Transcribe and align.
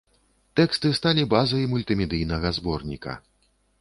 Тэксты 0.59 0.91
сталі 0.99 1.27
базай 1.33 1.67
мультымедыйнага 1.73 2.53
зборніка. 2.59 3.13